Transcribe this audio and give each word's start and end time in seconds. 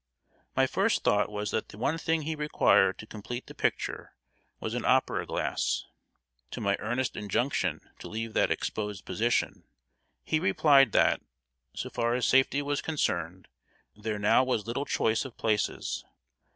My 0.55 0.65
first 0.65 1.03
thought 1.03 1.29
was 1.29 1.51
that 1.51 1.69
the 1.69 1.77
one 1.77 1.99
thing 1.99 2.23
he 2.23 2.33
required 2.35 2.97
to 2.97 3.05
complete 3.05 3.45
the 3.45 3.53
picture 3.53 4.15
was 4.59 4.73
an 4.73 4.83
opera 4.83 5.27
glass. 5.27 5.85
To 6.49 6.59
my 6.59 6.75
earnest 6.79 7.15
injunction 7.15 7.81
to 7.99 8.07
leave 8.09 8.33
that 8.33 8.49
exposed 8.49 9.05
position, 9.05 9.63
he 10.23 10.39
replied 10.39 10.91
that, 10.93 11.21
so 11.75 11.91
far 11.91 12.15
as 12.15 12.25
safety 12.25 12.63
was 12.63 12.81
concerned, 12.81 13.47
there 13.95 14.17
now 14.17 14.43
was 14.43 14.65
little 14.65 14.85
choice 14.85 15.23
of 15.23 15.37
places. 15.37 16.03